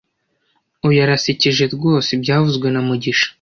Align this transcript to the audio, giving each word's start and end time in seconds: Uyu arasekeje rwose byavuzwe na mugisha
Uyu 0.87 0.99
arasekeje 1.05 1.63
rwose 1.75 2.11
byavuzwe 2.21 2.67
na 2.71 2.81
mugisha 2.87 3.27